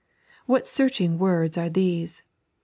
[0.47, 2.23] What searching words are these.